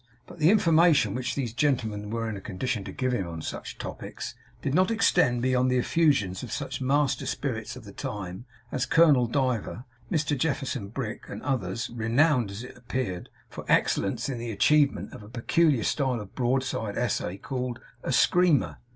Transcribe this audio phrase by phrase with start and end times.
[0.25, 3.77] But the information which these gentlemen were in a condition to give him on such
[3.77, 8.87] topics, did not extend beyond the effusions of such master spirits of the time as
[8.87, 14.49] Colonel Diver, Mr Jefferson Brick, and others; renowned, as it appeared, for excellence in the
[14.49, 18.79] achievement of a peculiar style of broadside essay called 'a screamer.